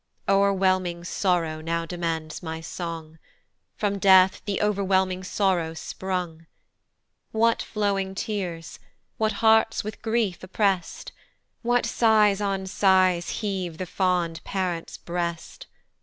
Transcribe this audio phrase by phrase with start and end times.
[0.27, 3.19] O'ERWHELMING sorrow now demands my song:
[3.75, 6.47] From death the overwhelming sorrow sprung.
[7.31, 8.79] What flowing tears?
[9.19, 11.11] What hearts with grief opprest?
[11.61, 15.67] What sighs on sighs heave the fond parent's breast?